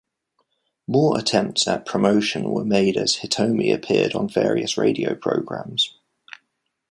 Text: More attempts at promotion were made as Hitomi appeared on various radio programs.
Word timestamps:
More 0.87 1.19
attempts 1.19 1.67
at 1.67 1.85
promotion 1.85 2.49
were 2.49 2.65
made 2.65 2.97
as 2.97 3.17
Hitomi 3.17 3.71
appeared 3.71 4.15
on 4.15 4.27
various 4.27 4.75
radio 4.75 5.13
programs. 5.13 5.95